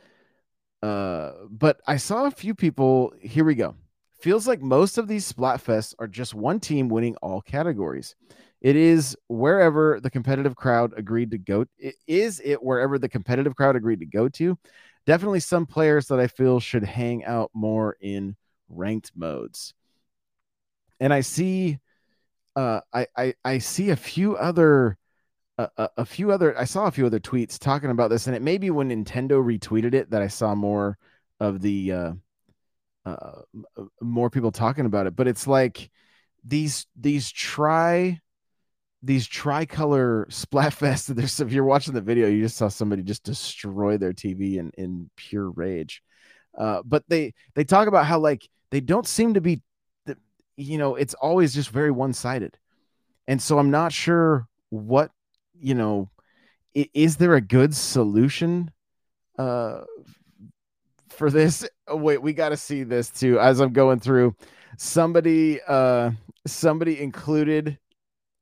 Uh, 0.82 1.32
but 1.50 1.82
I 1.86 1.98
saw 1.98 2.24
a 2.24 2.30
few 2.30 2.54
people. 2.54 3.12
Here 3.20 3.44
we 3.44 3.54
go. 3.54 3.76
Feels 4.22 4.48
like 4.48 4.62
most 4.62 4.96
of 4.96 5.06
these 5.06 5.30
Splatfests 5.30 5.94
are 5.98 6.08
just 6.08 6.32
one 6.32 6.58
team 6.58 6.88
winning 6.88 7.16
all 7.16 7.42
categories. 7.42 8.16
It 8.62 8.76
is 8.76 9.14
wherever 9.28 10.00
the 10.00 10.08
competitive 10.08 10.56
crowd 10.56 10.94
agreed 10.96 11.32
to 11.32 11.38
go. 11.38 11.66
It, 11.76 11.96
is 12.06 12.40
it 12.42 12.62
wherever 12.62 12.98
the 12.98 13.10
competitive 13.10 13.54
crowd 13.54 13.76
agreed 13.76 14.00
to 14.00 14.06
go 14.06 14.30
to? 14.30 14.56
Definitely 15.04 15.40
some 15.40 15.66
players 15.66 16.06
that 16.06 16.18
I 16.18 16.28
feel 16.28 16.60
should 16.60 16.84
hang 16.84 17.26
out 17.26 17.50
more 17.52 17.98
in 18.00 18.36
ranked 18.70 19.12
modes. 19.14 19.74
And 20.98 21.12
I 21.12 21.20
see, 21.20 21.78
uh, 22.56 22.80
I, 22.90 23.06
I, 23.14 23.34
I 23.44 23.58
see 23.58 23.90
a 23.90 23.96
few 23.96 24.34
other, 24.34 24.96
a, 25.59 25.88
a 25.99 26.04
few 26.04 26.30
other, 26.32 26.59
I 26.59 26.64
saw 26.64 26.87
a 26.87 26.90
few 26.90 27.06
other 27.06 27.21
tweets 27.21 27.59
talking 27.59 27.90
about 27.90 28.11
this, 28.11 28.26
and 28.26 28.37
it 28.37 28.42
may 28.42 28.59
be 28.59 28.71
when 28.71 28.90
Nintendo 28.90 29.42
retweeted 29.42 29.94
it 29.94 30.11
that 30.11 30.23
I 30.23 30.28
saw 30.28 30.54
more 30.54 30.99
of 31.40 31.61
the, 31.61 31.92
uh, 31.92 32.12
uh, 33.04 33.42
more 34.00 34.30
people 34.30 34.52
talking 34.52 34.87
about 34.87 35.06
it. 35.06 35.16
But 35.16 35.28
it's 35.28 35.47
like 35.47 35.90
these 36.44 36.87
these 36.97 37.30
try 37.30 38.21
these 39.02 39.26
tricolor 39.26 40.26
splatfest 40.30 41.06
that 41.06 41.14
there's 41.14 41.40
if 41.40 41.52
you're 41.52 41.64
watching 41.64 41.94
the 41.94 42.00
video 42.00 42.28
you 42.28 42.42
just 42.42 42.56
saw 42.56 42.68
somebody 42.68 43.02
just 43.02 43.25
destroy 43.25 43.97
their 43.97 44.12
tv 44.12 44.56
in 44.56 44.71
in 44.76 45.11
pure 45.16 45.50
rage 45.50 46.02
uh, 46.59 46.82
but 46.85 47.02
they 47.09 47.32
they 47.54 47.64
talk 47.64 47.88
about 47.88 48.06
how 48.06 48.18
like 48.18 48.49
they 48.71 48.80
don't 48.80 49.06
seem 49.06 49.35
to 49.35 49.40
be 49.40 49.61
you 50.56 50.78
know 50.78 50.97
it's 50.97 51.14
always 51.14 51.54
just 51.54 51.71
very 51.71 51.90
one-sided 51.90 52.59
and 53.26 53.40
so 53.40 53.59
i'm 53.59 53.71
not 53.71 53.92
sure 53.92 54.47
what 54.71 55.11
you 55.62 55.75
know 55.75 56.11
is 56.75 57.16
there 57.16 57.35
a 57.35 57.40
good 57.40 57.75
solution 57.75 58.71
uh 59.38 59.81
for 61.09 61.31
this 61.31 61.66
oh, 61.88 61.97
wait 61.97 62.23
we 62.23 62.33
got 62.33 62.50
to 62.50 62.57
see 62.57 62.83
this 62.83 63.11
too 63.11 63.38
as 63.38 63.61
i'm 63.61 63.73
going 63.73 64.00
through 64.00 64.35
somebody 64.76 65.61
uh 65.69 66.11
somebody 66.47 67.00
included 67.00 67.78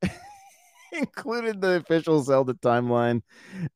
included 0.91 1.61
the 1.61 1.75
official 1.75 2.21
Zelda 2.21 2.53
timeline, 2.55 3.21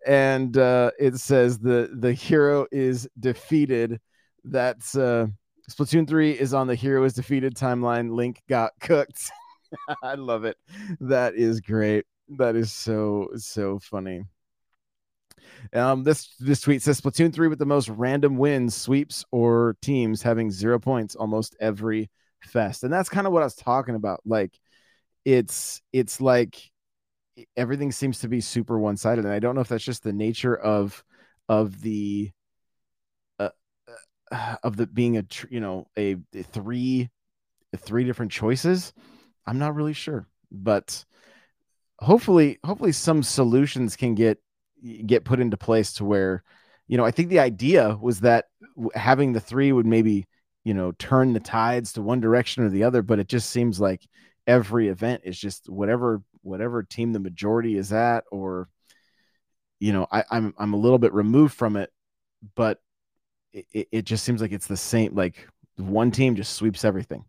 and 0.05 0.57
uh, 0.57 0.91
it 0.99 1.15
says 1.17 1.59
the 1.59 1.89
the 1.99 2.13
hero 2.13 2.67
is 2.71 3.07
defeated. 3.19 3.99
That's 4.43 4.95
uh, 4.95 5.27
Splatoon 5.69 6.07
three 6.07 6.31
is 6.31 6.53
on 6.53 6.67
the 6.67 6.75
hero 6.75 7.03
is 7.03 7.13
defeated 7.13 7.55
timeline. 7.55 8.11
Link 8.11 8.41
got 8.49 8.73
cooked. 8.79 9.31
I 10.03 10.15
love 10.15 10.45
it. 10.45 10.57
That 10.99 11.35
is 11.35 11.61
great. 11.61 12.05
That 12.29 12.55
is 12.55 12.71
so 12.71 13.29
so 13.35 13.79
funny. 13.79 14.25
Um, 15.73 16.03
this 16.03 16.35
this 16.39 16.61
tweet 16.61 16.81
says 16.81 16.99
Splatoon 17.01 17.33
three 17.33 17.47
with 17.47 17.59
the 17.59 17.65
most 17.65 17.89
random 17.89 18.37
wins, 18.37 18.75
sweeps, 18.75 19.25
or 19.31 19.77
teams 19.81 20.21
having 20.21 20.51
zero 20.51 20.79
points 20.79 21.15
almost 21.15 21.55
every 21.59 22.09
fest, 22.41 22.83
and 22.83 22.91
that's 22.93 23.09
kind 23.09 23.27
of 23.27 23.33
what 23.33 23.41
I 23.43 23.45
was 23.45 23.55
talking 23.55 23.95
about. 23.95 24.21
Like, 24.25 24.57
it's 25.25 25.81
it's 25.93 26.21
like 26.21 26.71
everything 27.57 27.91
seems 27.91 28.19
to 28.19 28.27
be 28.27 28.41
super 28.41 28.79
one 28.79 28.97
sided, 28.97 29.25
and 29.25 29.33
I 29.33 29.39
don't 29.39 29.55
know 29.55 29.61
if 29.61 29.67
that's 29.69 29.83
just 29.83 30.03
the 30.03 30.13
nature 30.13 30.55
of 30.55 31.03
of 31.49 31.81
the 31.81 32.31
uh, 33.39 33.49
uh, 34.31 34.55
of 34.63 34.77
the 34.77 34.87
being 34.87 35.17
a 35.17 35.25
you 35.49 35.59
know 35.59 35.87
a, 35.97 36.17
a 36.33 36.43
three 36.43 37.09
three 37.77 38.03
different 38.03 38.31
choices. 38.31 38.93
I'm 39.45 39.59
not 39.59 39.75
really 39.75 39.93
sure, 39.93 40.27
but 40.51 41.05
hopefully 41.99 42.59
hopefully 42.63 42.91
some 42.91 43.23
solutions 43.23 43.95
can 43.95 44.15
get 44.15 44.39
get 45.05 45.25
put 45.25 45.39
into 45.39 45.57
place 45.57 45.93
to 45.93 46.05
where 46.05 46.43
you 46.87 46.97
know 46.97 47.05
I 47.05 47.11
think 47.11 47.29
the 47.29 47.39
idea 47.39 47.97
was 47.99 48.21
that 48.21 48.45
having 48.93 49.33
the 49.33 49.39
three 49.39 49.71
would 49.71 49.85
maybe 49.85 50.27
you 50.63 50.73
know 50.73 50.91
turn 50.93 51.33
the 51.33 51.39
tides 51.39 51.93
to 51.93 52.01
one 52.01 52.19
direction 52.19 52.63
or 52.63 52.69
the 52.69 52.83
other, 52.83 53.01
but 53.01 53.19
it 53.19 53.27
just 53.27 53.49
seems 53.49 53.79
like 53.79 54.07
every 54.47 54.89
event 54.89 55.21
is 55.25 55.39
just 55.39 55.69
whatever 55.69 56.21
whatever 56.41 56.83
team 56.83 57.13
the 57.13 57.19
majority 57.19 57.77
is 57.77 57.91
at, 57.91 58.23
or 58.31 58.69
you 59.79 59.93
know, 59.93 60.07
I, 60.11 60.23
I'm 60.31 60.53
I'm 60.57 60.73
a 60.73 60.77
little 60.77 60.99
bit 60.99 61.13
removed 61.13 61.53
from 61.53 61.75
it, 61.75 61.91
but 62.55 62.79
it, 63.53 63.87
it 63.91 64.05
just 64.05 64.23
seems 64.23 64.41
like 64.41 64.51
it's 64.51 64.67
the 64.67 64.77
same. 64.77 65.15
Like 65.15 65.47
one 65.77 66.11
team 66.11 66.35
just 66.35 66.53
sweeps 66.53 66.85
everything, 66.85 67.25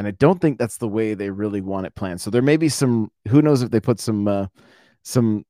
and 0.00 0.06
I 0.06 0.12
don't 0.12 0.40
think 0.40 0.58
that's 0.58 0.78
the 0.78 0.88
way 0.88 1.12
they 1.12 1.28
really 1.28 1.60
want 1.60 1.84
it 1.84 1.94
planned. 1.94 2.22
So 2.22 2.30
there 2.30 2.40
may 2.40 2.56
be 2.56 2.70
some. 2.70 3.12
Who 3.28 3.42
knows 3.42 3.60
if 3.60 3.70
they 3.70 3.80
put 3.80 4.00
some 4.00 4.26
uh, 4.26 4.46
some 5.02 5.44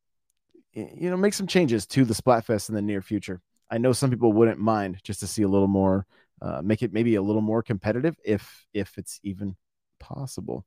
you 0.73 1.09
know 1.09 1.17
make 1.17 1.35
some 1.35 1.47
changes 1.47 1.87
to 1.87 2.05
the 2.05 2.15
Splatfest 2.15 2.69
in 2.69 2.75
the 2.75 2.83
near 2.83 3.01
future. 3.01 3.41
I 3.71 3.79
know 3.79 3.93
some 3.93 4.11
people 4.11 4.33
wouldn't 4.33 4.59
mind 4.59 4.99
just 5.05 5.21
to 5.21 5.29
see 5.29 5.43
a 5.43 5.49
little 5.49 5.69
more, 5.69 6.05
uh, 6.43 6.63
make 6.65 6.83
it 6.83 6.93
maybe 6.93 7.15
a 7.15 7.23
little 7.23 7.43
more 7.43 7.63
competitive 7.63 8.17
if 8.25 8.67
if 8.75 8.99
it's 8.99 9.21
even 9.23 9.55
possible. 10.01 10.67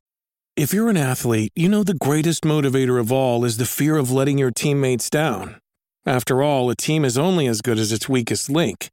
If 0.56 0.74
you're 0.74 0.90
an 0.90 0.96
athlete, 0.96 1.52
you 1.54 1.68
know 1.68 1.84
the 1.84 1.94
greatest 1.94 2.44
motivator 2.44 3.02
of 3.02 3.12
all 3.12 3.44
is 3.44 3.58
the 3.58 3.66
fear 3.66 3.98
of 3.98 4.12
letting 4.12 4.38
your 4.38 4.52
teammates 4.52 5.10
down. 5.10 5.60
After 6.06 6.42
all, 6.42 6.70
a 6.70 6.76
team 6.78 7.04
is 7.04 7.18
only 7.18 7.48
as 7.48 7.60
good 7.60 7.78
as 7.78 7.92
its 7.92 8.08
weakest 8.08 8.50
link. 8.50 8.93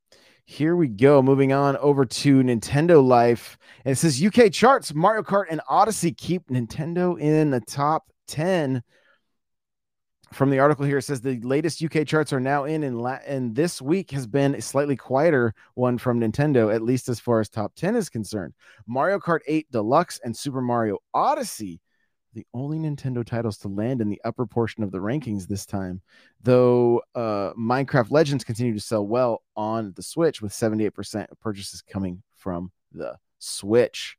here 0.51 0.75
we 0.75 0.89
go. 0.89 1.21
Moving 1.21 1.53
on 1.53 1.77
over 1.77 2.05
to 2.05 2.43
Nintendo 2.43 3.01
Life. 3.01 3.57
And 3.85 3.93
it 3.93 3.95
says 3.95 4.21
UK 4.21 4.51
charts, 4.51 4.93
Mario 4.93 5.23
Kart 5.23 5.45
and 5.49 5.61
Odyssey 5.69 6.11
keep 6.11 6.47
Nintendo 6.49 7.17
in 7.17 7.51
the 7.51 7.61
top 7.61 8.03
10. 8.27 8.83
From 10.33 10.49
the 10.49 10.59
article 10.59 10.85
here, 10.85 10.97
it 10.97 11.03
says 11.03 11.21
the 11.21 11.39
latest 11.39 11.81
UK 11.81 12.05
charts 12.05 12.33
are 12.33 12.39
now 12.41 12.65
in, 12.65 12.83
and, 12.83 13.01
la- 13.01 13.19
and 13.25 13.55
this 13.55 13.81
week 13.81 14.11
has 14.11 14.27
been 14.27 14.55
a 14.55 14.61
slightly 14.61 14.97
quieter 14.97 15.53
one 15.75 15.97
from 15.97 16.19
Nintendo, 16.19 16.73
at 16.73 16.81
least 16.81 17.07
as 17.07 17.19
far 17.19 17.39
as 17.39 17.47
top 17.47 17.73
10 17.75 17.95
is 17.95 18.09
concerned. 18.09 18.53
Mario 18.87 19.19
Kart 19.19 19.39
8 19.47 19.71
Deluxe 19.71 20.19
and 20.23 20.35
Super 20.35 20.61
Mario 20.61 20.97
Odyssey 21.13 21.79
the 22.33 22.45
only 22.53 22.77
Nintendo 22.79 23.25
titles 23.25 23.57
to 23.59 23.67
land 23.67 24.01
in 24.01 24.09
the 24.09 24.21
upper 24.23 24.45
portion 24.45 24.83
of 24.83 24.91
the 24.91 24.99
rankings 24.99 25.47
this 25.47 25.65
time. 25.65 26.01
Though 26.41 27.01
uh, 27.15 27.53
Minecraft 27.53 28.11
Legends 28.11 28.43
continue 28.43 28.73
to 28.73 28.79
sell 28.79 29.05
well 29.05 29.43
on 29.55 29.93
the 29.95 30.03
Switch, 30.03 30.41
with 30.41 30.51
78% 30.51 31.31
of 31.31 31.39
purchases 31.39 31.81
coming 31.81 32.21
from 32.35 32.71
the 32.91 33.17
Switch. 33.39 34.17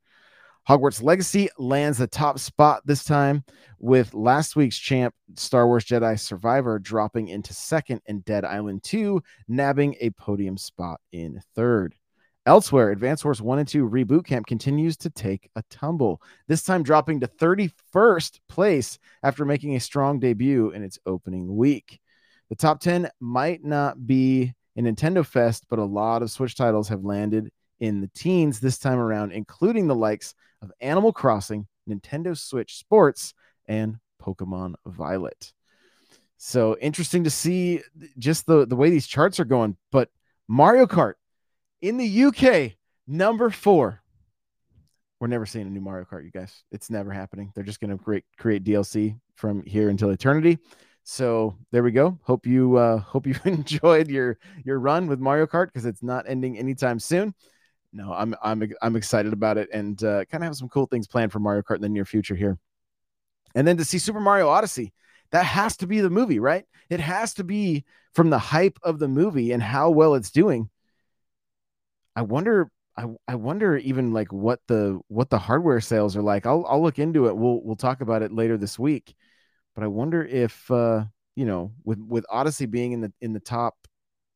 Hogwarts 0.68 1.02
Legacy 1.02 1.48
lands 1.58 1.98
the 1.98 2.06
top 2.06 2.38
spot 2.38 2.82
this 2.86 3.02
time, 3.02 3.44
with 3.80 4.14
last 4.14 4.54
week's 4.54 4.78
champ 4.78 5.12
Star 5.34 5.66
Wars 5.66 5.84
Jedi 5.84 6.18
Survivor 6.18 6.78
dropping 6.78 7.28
into 7.28 7.52
second 7.52 8.00
and 8.06 8.24
Dead 8.24 8.44
Island 8.44 8.84
2 8.84 9.20
nabbing 9.48 9.96
a 10.00 10.10
podium 10.10 10.56
spot 10.56 11.00
in 11.10 11.40
third. 11.54 11.96
Elsewhere, 12.44 12.90
Advance 12.90 13.24
Wars 13.24 13.40
1 13.40 13.60
and 13.60 13.68
2 13.68 13.88
Reboot 13.88 14.26
Camp 14.26 14.46
continues 14.46 14.96
to 14.98 15.10
take 15.10 15.48
a 15.54 15.62
tumble, 15.70 16.20
this 16.48 16.64
time 16.64 16.82
dropping 16.82 17.20
to 17.20 17.28
31st 17.28 18.40
place 18.48 18.98
after 19.22 19.44
making 19.44 19.76
a 19.76 19.80
strong 19.80 20.18
debut 20.18 20.70
in 20.70 20.82
its 20.82 20.98
opening 21.06 21.56
week. 21.56 22.00
The 22.48 22.56
top 22.56 22.80
10 22.80 23.08
might 23.20 23.64
not 23.64 24.06
be 24.06 24.54
a 24.76 24.80
Nintendo 24.80 25.24
Fest, 25.24 25.66
but 25.70 25.78
a 25.78 25.84
lot 25.84 26.22
of 26.22 26.32
Switch 26.32 26.56
titles 26.56 26.88
have 26.88 27.04
landed 27.04 27.52
in 27.78 28.00
the 28.00 28.10
teens 28.14 28.58
this 28.58 28.78
time 28.78 28.98
around, 28.98 29.32
including 29.32 29.86
the 29.86 29.94
likes 29.94 30.34
of 30.62 30.72
Animal 30.80 31.12
Crossing, 31.12 31.68
Nintendo 31.88 32.36
Switch 32.36 32.76
Sports, 32.76 33.34
and 33.66 33.98
Pokemon 34.20 34.74
Violet. 34.84 35.52
So 36.38 36.76
interesting 36.80 37.22
to 37.22 37.30
see 37.30 37.82
just 38.18 38.46
the, 38.46 38.66
the 38.66 38.76
way 38.76 38.90
these 38.90 39.06
charts 39.06 39.38
are 39.38 39.44
going. 39.44 39.76
But 39.92 40.10
Mario 40.48 40.86
Kart 40.86 41.14
in 41.82 41.96
the 41.96 42.24
UK, 42.24 42.72
number 43.06 43.50
four. 43.50 44.00
We're 45.20 45.28
never 45.28 45.46
seeing 45.46 45.66
a 45.66 45.70
new 45.70 45.80
Mario 45.80 46.04
Kart, 46.04 46.24
you 46.24 46.30
guys. 46.30 46.64
It's 46.72 46.90
never 46.90 47.12
happening. 47.12 47.52
They're 47.54 47.64
just 47.64 47.80
going 47.80 47.96
to 47.96 48.02
create 48.02 48.24
create 48.38 48.64
DLC 48.64 49.18
from 49.36 49.62
here 49.64 49.88
until 49.88 50.10
eternity. 50.10 50.58
So 51.04 51.56
there 51.70 51.82
we 51.82 51.92
go. 51.92 52.18
Hope 52.22 52.46
you 52.46 52.76
uh, 52.76 52.98
hope 53.00 53.26
you 53.26 53.34
enjoyed 53.44 54.08
your 54.08 54.38
your 54.64 54.78
run 54.78 55.06
with 55.06 55.20
Mario 55.20 55.46
Kart 55.46 55.66
because 55.66 55.84
it's 55.84 56.02
not 56.02 56.24
ending 56.28 56.58
anytime 56.58 56.98
soon. 56.98 57.34
No, 57.92 58.12
I'm 58.12 58.34
I'm 58.42 58.72
I'm 58.80 58.96
excited 58.96 59.32
about 59.32 59.58
it 59.58 59.68
and 59.72 60.02
uh, 60.02 60.24
kind 60.24 60.42
of 60.42 60.48
have 60.48 60.56
some 60.56 60.68
cool 60.68 60.86
things 60.86 61.06
planned 61.06 61.30
for 61.30 61.40
Mario 61.40 61.62
Kart 61.62 61.76
in 61.76 61.82
the 61.82 61.88
near 61.88 62.04
future 62.04 62.34
here. 62.34 62.58
And 63.54 63.66
then 63.66 63.76
to 63.76 63.84
see 63.84 63.98
Super 63.98 64.20
Mario 64.20 64.48
Odyssey, 64.48 64.92
that 65.30 65.44
has 65.44 65.76
to 65.78 65.86
be 65.86 66.00
the 66.00 66.10
movie, 66.10 66.38
right? 66.38 66.64
It 66.88 67.00
has 67.00 67.34
to 67.34 67.44
be 67.44 67.84
from 68.14 68.30
the 68.30 68.38
hype 68.38 68.78
of 68.82 68.98
the 68.98 69.08
movie 69.08 69.52
and 69.52 69.62
how 69.62 69.90
well 69.90 70.14
it's 70.14 70.30
doing. 70.30 70.70
I 72.16 72.22
wonder 72.22 72.70
I, 72.96 73.06
I 73.26 73.36
wonder 73.36 73.76
even 73.78 74.12
like 74.12 74.32
what 74.32 74.60
the 74.68 75.00
what 75.08 75.30
the 75.30 75.38
hardware 75.38 75.80
sales 75.80 76.16
are 76.16 76.22
like. 76.22 76.46
I'll 76.46 76.64
I'll 76.68 76.82
look 76.82 76.98
into 76.98 77.26
it. 77.26 77.36
We'll 77.36 77.62
we'll 77.62 77.76
talk 77.76 78.00
about 78.00 78.22
it 78.22 78.32
later 78.32 78.56
this 78.58 78.78
week. 78.78 79.14
But 79.74 79.84
I 79.84 79.86
wonder 79.86 80.24
if 80.24 80.70
uh, 80.70 81.04
you 81.34 81.46
know, 81.46 81.72
with 81.84 81.98
with 81.98 82.26
Odyssey 82.30 82.66
being 82.66 82.92
in 82.92 83.00
the 83.00 83.12
in 83.20 83.32
the 83.32 83.40
top 83.40 83.74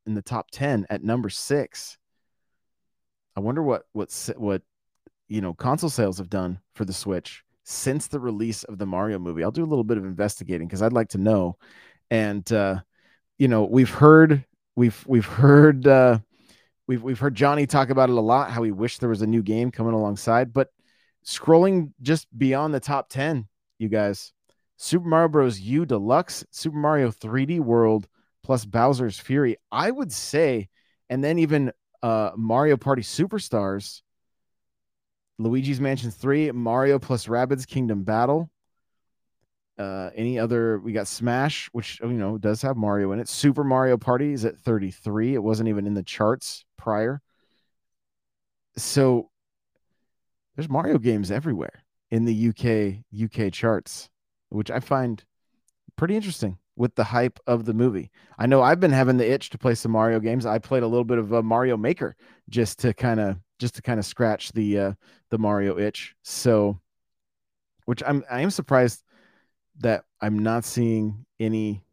in 0.05 0.13
the 0.13 0.21
top 0.21 0.49
10 0.51 0.87
at 0.89 1.03
number 1.03 1.29
6. 1.29 1.97
I 3.35 3.39
wonder 3.39 3.61
what 3.61 3.83
what 3.93 4.11
what 4.37 4.61
you 5.27 5.41
know, 5.41 5.53
console 5.53 5.89
sales 5.89 6.17
have 6.17 6.29
done 6.29 6.59
for 6.73 6.85
the 6.85 6.93
Switch 6.93 7.43
since 7.63 8.07
the 8.07 8.19
release 8.19 8.63
of 8.63 8.77
the 8.77 8.85
Mario 8.85 9.19
movie. 9.19 9.43
I'll 9.43 9.51
do 9.51 9.63
a 9.63 9.67
little 9.67 9.83
bit 9.83 9.97
of 9.97 10.05
investigating 10.05 10.67
because 10.67 10.81
I'd 10.81 10.93
like 10.93 11.09
to 11.09 11.17
know. 11.17 11.57
And 12.09 12.49
uh, 12.51 12.79
you 13.37 13.47
know, 13.47 13.65
we've 13.65 13.89
heard 13.89 14.45
we've 14.75 15.03
we've 15.05 15.25
heard 15.25 15.85
uh, 15.85 16.19
we've 16.87 17.03
we've 17.03 17.19
heard 17.19 17.35
Johnny 17.35 17.67
talk 17.67 17.89
about 17.89 18.09
it 18.09 18.17
a 18.17 18.21
lot. 18.21 18.51
How 18.51 18.63
he 18.63 18.71
wished 18.71 18.99
there 18.99 19.09
was 19.09 19.21
a 19.21 19.27
new 19.27 19.43
game 19.43 19.71
coming 19.71 19.93
alongside, 19.93 20.53
but 20.53 20.69
scrolling 21.25 21.91
just 22.01 22.27
beyond 22.37 22.73
the 22.73 22.79
top 22.79 23.09
ten, 23.09 23.47
you 23.77 23.89
guys, 23.89 24.33
Super 24.77 25.07
Mario 25.07 25.29
Bros. 25.29 25.59
U 25.59 25.85
Deluxe, 25.85 26.45
Super 26.51 26.77
Mario 26.77 27.11
3D 27.11 27.59
World, 27.59 28.07
plus 28.43 28.65
Bowser's 28.65 29.19
Fury. 29.19 29.57
I 29.71 29.91
would 29.91 30.11
say, 30.11 30.69
and 31.09 31.23
then 31.23 31.39
even 31.39 31.71
uh, 32.01 32.31
Mario 32.35 32.77
Party 32.77 33.01
Superstars 33.01 34.01
Luigi's 35.39 35.79
Mansion 35.79 36.11
3, 36.11 36.51
Mario 36.51 36.99
plus 36.99 37.27
Rabbids 37.27 37.67
Kingdom 37.67 38.03
Battle. 38.03 38.49
Uh, 39.77 40.09
any 40.15 40.39
other? 40.39 40.79
We 40.79 40.91
got 40.91 41.07
Smash, 41.07 41.69
which 41.71 41.99
you 42.01 42.09
know 42.09 42.37
does 42.37 42.61
have 42.63 42.77
Mario 42.77 43.11
in 43.11 43.19
it. 43.19 43.29
Super 43.29 43.63
Mario 43.63 43.97
Party 43.97 44.33
is 44.33 44.45
at 44.45 44.57
33. 44.57 45.35
It 45.35 45.43
wasn't 45.43 45.69
even 45.69 45.85
in 45.85 45.93
the 45.93 46.03
charts 46.03 46.65
prior. 46.77 47.21
So 48.75 49.29
there's 50.55 50.69
Mario 50.69 50.97
games 50.97 51.31
everywhere 51.31 51.83
in 52.11 52.25
the 52.25 52.49
UK 52.49 53.03
UK 53.23 53.51
charts, 53.51 54.09
which 54.49 54.71
I 54.71 54.79
find 54.79 55.23
pretty 55.95 56.15
interesting 56.15 56.57
with 56.75 56.95
the 56.95 57.03
hype 57.03 57.39
of 57.47 57.65
the 57.65 57.73
movie. 57.73 58.11
I 58.37 58.45
know 58.45 58.61
I've 58.61 58.79
been 58.79 58.91
having 58.91 59.17
the 59.17 59.29
itch 59.29 59.49
to 59.49 59.57
play 59.57 59.75
some 59.75 59.91
Mario 59.91 60.19
games. 60.19 60.45
I 60.45 60.59
played 60.59 60.83
a 60.83 60.87
little 60.87 61.03
bit 61.03 61.17
of 61.17 61.31
a 61.31 61.43
Mario 61.43 61.75
Maker 61.75 62.15
just 62.49 62.79
to 62.79 62.93
kind 62.93 63.19
of 63.19 63.37
just 63.59 63.75
to 63.75 63.81
kind 63.81 63.99
of 63.99 64.05
scratch 64.05 64.51
the 64.51 64.79
uh, 64.79 64.93
the 65.31 65.39
Mario 65.39 65.77
itch. 65.77 66.15
So, 66.23 66.79
which 67.85 68.03
I'm 68.05 68.23
I 68.29 68.41
am 68.41 68.51
surprised 68.51 69.03
that 69.79 70.05
I'm 70.21 70.39
not 70.39 70.65
seeing 70.65 71.25
any 71.39 71.83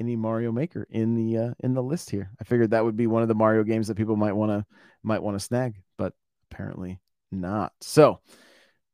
any 0.00 0.16
Mario 0.16 0.50
Maker 0.50 0.86
in 0.90 1.14
the 1.14 1.38
uh, 1.38 1.54
in 1.60 1.74
the 1.74 1.82
list 1.82 2.10
here. 2.10 2.30
I 2.40 2.44
figured 2.44 2.70
that 2.70 2.84
would 2.84 2.96
be 2.96 3.06
one 3.06 3.22
of 3.22 3.28
the 3.28 3.34
Mario 3.34 3.62
games 3.62 3.88
that 3.88 3.96
people 3.96 4.16
might 4.16 4.32
want 4.32 4.50
to 4.50 4.66
might 5.02 5.22
want 5.22 5.38
to 5.38 5.44
snag, 5.44 5.74
but 5.96 6.14
apparently 6.50 7.00
not. 7.30 7.72
So, 7.80 8.20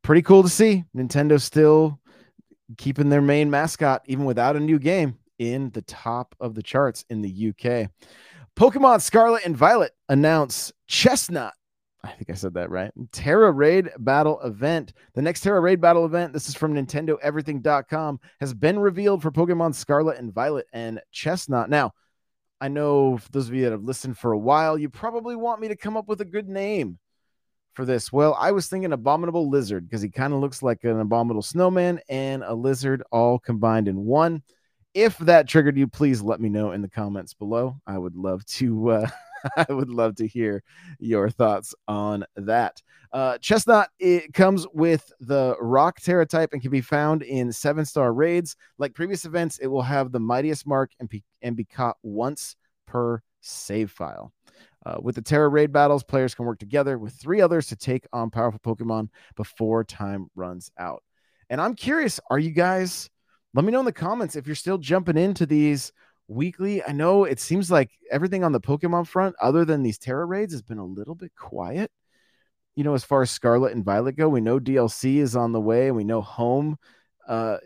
pretty 0.02 0.22
cool 0.22 0.42
to 0.42 0.48
see 0.48 0.84
Nintendo 0.94 1.40
still 1.40 2.00
keeping 2.76 3.08
their 3.08 3.22
main 3.22 3.50
mascot 3.50 4.02
even 4.06 4.24
without 4.24 4.56
a 4.56 4.60
new 4.60 4.78
game 4.78 5.18
in 5.38 5.70
the 5.70 5.82
top 5.82 6.34
of 6.40 6.54
the 6.54 6.62
charts 6.62 7.04
in 7.08 7.22
the 7.22 7.48
UK. 7.50 7.90
Pokemon 8.56 9.02
Scarlet 9.02 9.44
and 9.44 9.56
Violet 9.56 9.92
announce 10.08 10.72
Chesnaught 10.88 11.52
I 12.06 12.12
think 12.12 12.30
I 12.30 12.34
said 12.34 12.54
that 12.54 12.70
right. 12.70 12.92
Tera 13.12 13.50
Raid 13.50 13.90
Battle 13.98 14.40
Event. 14.42 14.92
The 15.14 15.22
next 15.22 15.40
Tera 15.40 15.60
Raid 15.60 15.80
Battle 15.80 16.04
Event, 16.04 16.32
this 16.32 16.48
is 16.48 16.54
from 16.54 16.74
NintendoEverything.com, 16.74 18.20
has 18.40 18.54
been 18.54 18.78
revealed 18.78 19.22
for 19.22 19.30
Pokemon 19.32 19.74
Scarlet 19.74 20.18
and 20.18 20.32
Violet 20.32 20.66
and 20.72 21.00
Chesnaught. 21.12 21.68
Now, 21.68 21.92
I 22.60 22.68
know 22.68 23.18
those 23.32 23.48
of 23.48 23.54
you 23.54 23.64
that 23.64 23.72
have 23.72 23.84
listened 23.84 24.18
for 24.18 24.32
a 24.32 24.38
while, 24.38 24.78
you 24.78 24.88
probably 24.88 25.36
want 25.36 25.60
me 25.60 25.68
to 25.68 25.76
come 25.76 25.96
up 25.96 26.08
with 26.08 26.20
a 26.20 26.24
good 26.24 26.48
name 26.48 26.98
for 27.74 27.84
this. 27.84 28.12
Well, 28.12 28.36
I 28.38 28.52
was 28.52 28.68
thinking 28.68 28.92
Abominable 28.92 29.50
Lizard 29.50 29.88
because 29.88 30.00
he 30.00 30.08
kind 30.08 30.32
of 30.32 30.40
looks 30.40 30.62
like 30.62 30.84
an 30.84 30.98
abominable 31.00 31.42
snowman 31.42 32.00
and 32.08 32.42
a 32.42 32.54
lizard 32.54 33.02
all 33.10 33.38
combined 33.38 33.88
in 33.88 34.04
one. 34.04 34.42
If 34.94 35.18
that 35.18 35.46
triggered 35.46 35.76
you, 35.76 35.86
please 35.86 36.22
let 36.22 36.40
me 36.40 36.48
know 36.48 36.72
in 36.72 36.80
the 36.80 36.88
comments 36.88 37.34
below. 37.34 37.78
I 37.86 37.98
would 37.98 38.16
love 38.16 38.46
to 38.46 38.90
uh, 38.90 39.08
I 39.56 39.72
would 39.72 39.90
love 39.90 40.16
to 40.16 40.26
hear 40.26 40.62
your 40.98 41.30
thoughts 41.30 41.74
on 41.88 42.24
that. 42.36 42.82
Uh, 43.12 43.38
Chesnaught 43.38 43.86
it 43.98 44.34
comes 44.34 44.66
with 44.72 45.12
the 45.20 45.56
Rock 45.60 46.00
Tera 46.00 46.26
type 46.26 46.52
and 46.52 46.60
can 46.60 46.70
be 46.70 46.80
found 46.80 47.22
in 47.22 47.52
seven 47.52 47.84
star 47.84 48.12
raids. 48.12 48.56
Like 48.78 48.94
previous 48.94 49.24
events, 49.24 49.58
it 49.58 49.68
will 49.68 49.82
have 49.82 50.12
the 50.12 50.20
Mightiest 50.20 50.66
Mark 50.66 50.90
and, 51.00 51.08
be, 51.08 51.22
and 51.42 51.56
be 51.56 51.64
caught 51.64 51.96
once 52.02 52.56
per 52.86 53.22
save 53.40 53.90
file. 53.90 54.32
Uh, 54.84 54.98
with 55.00 55.16
the 55.16 55.22
Tera 55.22 55.48
raid 55.48 55.72
battles, 55.72 56.04
players 56.04 56.34
can 56.34 56.46
work 56.46 56.58
together 56.58 56.96
with 56.96 57.12
three 57.14 57.40
others 57.40 57.66
to 57.68 57.76
take 57.76 58.06
on 58.12 58.30
powerful 58.30 58.60
Pokemon 58.60 59.08
before 59.34 59.82
time 59.82 60.30
runs 60.36 60.70
out. 60.78 61.02
And 61.50 61.60
I'm 61.60 61.74
curious, 61.74 62.20
are 62.30 62.38
you 62.38 62.50
guys? 62.50 63.10
Let 63.54 63.64
me 63.64 63.72
know 63.72 63.80
in 63.80 63.86
the 63.86 63.92
comments 63.92 64.36
if 64.36 64.46
you're 64.46 64.54
still 64.54 64.78
jumping 64.78 65.16
into 65.16 65.46
these 65.46 65.92
weekly. 66.28 66.82
I 66.82 66.92
know 66.92 67.24
it 67.24 67.40
seems 67.40 67.70
like 67.70 67.90
everything 68.10 68.44
on 68.44 68.52
the 68.52 68.60
Pokemon 68.60 69.06
front, 69.06 69.36
other 69.40 69.64
than 69.64 69.82
these 69.82 69.98
Tera 69.98 70.24
raids, 70.24 70.52
has 70.52 70.62
been 70.62 70.78
a 70.78 70.84
little 70.84 71.14
bit 71.14 71.32
quiet. 71.36 71.90
You 72.74 72.84
know, 72.84 72.94
as 72.94 73.04
far 73.04 73.22
as 73.22 73.30
Scarlet 73.30 73.72
and 73.72 73.84
Violet 73.84 74.16
go, 74.16 74.28
we 74.28 74.40
know 74.40 74.60
DLC 74.60 75.16
is 75.16 75.34
on 75.34 75.52
the 75.52 75.60
way, 75.60 75.86
and 75.86 75.96
we 75.96 76.04
know 76.04 76.20
Home 76.20 76.76
uh, 77.26 77.58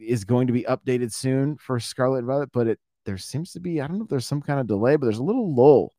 is 0.00 0.24
going 0.24 0.46
to 0.46 0.52
be 0.52 0.62
updated 0.62 1.12
soon 1.12 1.56
for 1.58 1.78
Scarlet 1.78 2.18
and 2.18 2.26
Violet. 2.26 2.50
But 2.52 2.66
it 2.68 2.80
there 3.04 3.18
seems 3.18 3.52
to 3.52 3.60
be 3.60 3.80
I 3.80 3.86
don't 3.86 3.98
know 3.98 4.04
if 4.04 4.10
there's 4.10 4.26
some 4.26 4.42
kind 4.42 4.60
of 4.60 4.66
delay, 4.66 4.96
but 4.96 5.06
there's 5.06 5.18
a 5.18 5.24
little 5.24 5.54
lull. 5.54 5.92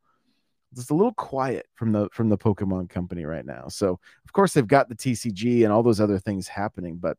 It's 0.76 0.90
a 0.90 0.96
little 0.96 1.14
quiet 1.14 1.66
from 1.76 1.92
the 1.92 2.10
from 2.12 2.30
the 2.30 2.38
Pokemon 2.38 2.90
company 2.90 3.26
right 3.26 3.46
now. 3.46 3.68
So 3.70 4.00
of 4.26 4.34
course 4.34 4.54
they've 4.54 4.68
got 4.68 4.90
the 4.90 4.96
TCG 4.96 5.64
and 5.64 5.72
all 5.72 5.84
those 5.84 6.02
other 6.02 6.20
things 6.20 6.48
happening, 6.48 6.98
but 6.98 7.18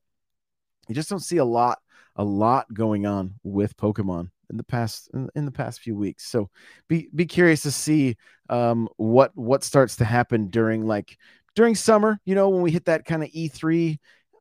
you 0.89 0.95
just 0.95 1.09
don't 1.09 1.21
see 1.21 1.39
a 1.39 1.45
lot 1.45 1.79
a 2.17 2.25
lot 2.25 2.73
going 2.73 3.07
on 3.07 3.35
with 3.43 3.77
Pokemon 3.77 4.31
in 4.51 4.57
the 4.57 4.65
past 4.65 5.11
in, 5.15 5.29
in, 5.35 5.45
the 5.45 5.51
past 5.53 5.81
few 5.81 5.97
weeks. 5.97 6.27
So 6.27 6.51
be 6.89 7.09
be 7.15 7.27
curious 7.27 7.63
to 7.63 7.71
see 7.71 8.17
um, 8.49 8.89
what 8.97 9.33
what 9.35 9.65
starts 9.65 9.97
to 9.97 10.05
happen 10.05 10.49
during 10.49 10.87
like 10.87 11.17
during 11.55 11.75
summer. 11.75 12.21
You 12.25 12.35
know, 12.35 12.49
when 12.49 12.63
we 12.63 12.71
hit 12.71 12.87
that 12.87 13.05
kind 13.05 13.23
of 13.23 13.31
E3 13.31 13.99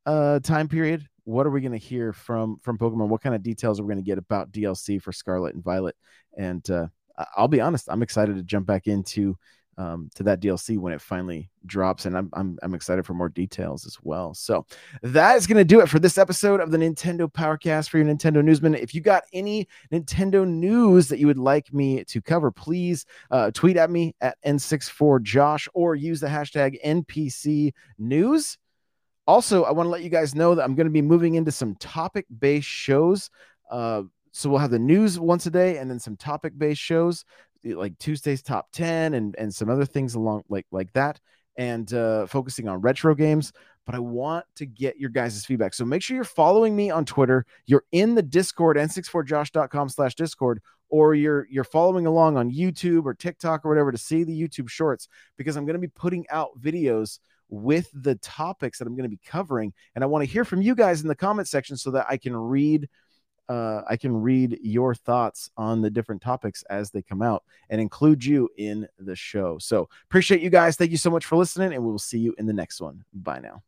uh, 0.08 0.40
time 0.40 0.68
period. 0.68 1.08
What 1.26 1.46
are 1.46 1.50
we 1.50 1.60
going 1.60 1.74
to 1.74 1.78
hear 1.78 2.14
from 2.14 2.58
from 2.64 2.78
Pokemon? 2.78 3.10
What 3.10 3.22
kind 3.22 3.36
of 3.36 3.44
details 3.44 3.80
are 3.80 3.84
we 3.84 3.94
going 3.94 4.04
to 4.04 4.10
get 4.10 4.18
about 4.18 4.52
DLC 4.52 5.00
for 5.02 5.12
Scarlet 5.12 5.54
and 5.54 5.64
Violet? 5.64 5.96
And 6.38 6.68
uh, 6.70 6.88
I'll 7.36 7.50
be 7.50 7.60
honest, 7.60 7.88
I'm 7.90 8.02
excited 8.02 8.38
to 8.38 8.44
jump 8.44 8.66
back 8.66 8.88
into 8.88 9.38
um, 9.78 10.10
to 10.16 10.24
that 10.24 10.42
DLC 10.42 10.78
when 10.78 10.94
it 10.94 11.02
finally 11.02 11.50
drops, 11.66 12.06
and 12.06 12.18
I'm 12.18 12.30
I'm, 12.34 12.58
I'm 12.64 12.74
excited 12.74 13.06
for 13.06 13.14
more 13.14 13.30
details 13.30 13.86
as 13.86 13.98
well. 14.02 14.34
So 14.34 14.66
that 15.04 15.38
is 15.38 15.46
going 15.46 15.58
to 15.58 15.66
do 15.66 15.82
it 15.82 15.90
for 15.90 16.00
this 16.00 16.18
episode 16.18 16.60
of 16.60 16.72
the 16.72 16.78
Nintendo 16.78 17.32
Powercast 17.32 17.90
for 17.90 17.98
your 17.98 18.08
Nintendo 18.08 18.44
News 18.44 18.62
Minute. 18.62 18.82
If 18.82 18.96
you 18.96 19.02
got 19.02 19.24
any 19.34 19.68
Nintendo 19.92 20.48
news 20.48 21.08
that 21.10 21.20
you 21.20 21.28
would 21.28 21.38
like 21.38 21.74
me 21.74 22.04
to 22.06 22.22
cover, 22.22 22.52
please 22.52 23.06
uh, 23.30 23.52
tweet 23.52 23.78
at 23.78 23.92
me 23.92 24.16
at 24.22 24.38
n64josh 24.46 25.68
or 25.74 25.96
use 25.96 26.20
the 26.20 26.28
hashtag 26.28 26.78
NPC 26.84 27.74
News. 27.98 28.58
Also, 29.28 29.64
I 29.64 29.72
want 29.72 29.88
to 29.88 29.92
let 29.92 30.04
you 30.04 30.10
guys 30.10 30.34
know 30.34 30.56
that 30.56 30.64
I'm 30.64 30.74
going 30.74 30.88
to 30.88 30.92
be 30.92 31.02
moving 31.02 31.36
into 31.36 31.52
some 31.52 31.76
topic-based 31.76 32.68
shows. 32.68 33.30
Uh, 33.70 34.04
so 34.32 34.50
we'll 34.50 34.60
have 34.60 34.72
the 34.72 34.80
news 34.80 35.20
once 35.20 35.46
a 35.48 35.52
day 35.52 35.78
and 35.78 35.90
then 35.90 36.00
some 36.00 36.16
topic-based 36.16 36.80
shows 36.80 37.26
like 37.64 37.98
Tuesday's 38.00 38.42
top 38.42 38.70
10 38.72 39.14
and 39.14 39.36
and 39.38 39.54
some 39.54 39.70
other 39.70 39.86
things 39.86 40.16
along 40.16 40.44
like 40.50 40.66
like 40.72 40.92
that 40.94 41.20
and 41.58 41.94
uh 41.94 42.26
focusing 42.28 42.68
on 42.68 42.82
retro 42.82 43.16
games 43.16 43.54
but 43.88 43.96
I 43.96 44.00
want 44.00 44.46
to 44.58 44.66
get 44.66 45.00
your 45.00 45.10
guys' 45.10 45.46
feedback. 45.46 45.74
So 45.74 45.86
make 45.86 46.04
sure 46.04 46.14
you're 46.14 46.26
following 46.26 46.76
me 46.76 46.92
on 46.92 47.06
Twitter. 47.06 47.46
You're 47.66 47.86
in 47.94 48.16
the 48.16 48.22
Discord, 48.22 48.76
n64josh.com 48.76 49.88
slash 49.88 50.14
Discord, 50.14 50.62
or 50.90 51.16
you're 51.16 51.48
you're 51.50 51.64
following 51.64 52.06
along 52.06 52.36
on 52.36 52.52
YouTube 52.52 53.06
or 53.06 53.14
TikTok 53.14 53.66
or 53.66 53.70
whatever 53.70 53.94
to 53.94 53.98
see 53.98 54.26
the 54.26 54.40
YouTube 54.40 54.70
shorts 54.70 55.08
because 55.38 55.56
I'm 55.56 55.66
going 55.66 55.76
to 55.76 55.80
be 55.80 55.88
putting 55.88 56.26
out 56.30 56.50
videos 56.60 57.20
with 57.50 57.90
the 57.94 58.16
topics 58.16 58.78
that 58.78 58.88
I'm 58.88 58.96
going 58.96 59.10
to 59.10 59.16
be 59.16 59.22
covering. 59.26 59.74
And 59.96 60.04
I 60.04 60.08
want 60.08 60.26
to 60.26 60.30
hear 60.30 60.44
from 60.44 60.62
you 60.62 60.76
guys 60.76 61.02
in 61.02 61.08
the 61.08 61.16
comment 61.16 61.48
section 61.48 61.78
so 61.78 61.92
that 61.92 62.08
I 62.10 62.18
can 62.18 62.36
read 62.36 62.90
uh, 63.50 63.82
I 63.88 63.98
can 63.98 64.16
read 64.16 64.60
your 64.62 64.94
thoughts 64.96 65.50
on 65.58 65.82
the 65.82 65.90
different 65.90 66.22
topics 66.22 66.64
as 66.64 66.92
they 66.92 67.02
come 67.02 67.22
out 67.22 67.44
and 67.70 67.80
include 67.80 68.24
you 68.24 68.50
in 68.58 68.88
the 69.00 69.16
show. 69.16 69.58
So 69.58 69.90
appreciate 70.10 70.42
you 70.42 70.50
guys. 70.50 70.76
Thank 70.76 70.92
you 70.92 70.98
so 70.98 71.10
much 71.10 71.26
for 71.26 71.36
listening, 71.36 71.74
and 71.74 71.84
we 71.84 71.92
will 71.92 72.00
see 72.00 72.20
you 72.20 72.36
in 72.38 72.46
the 72.46 72.54
next 72.54 72.82
one. 72.82 73.04
Bye 73.14 73.40
now. 73.40 73.64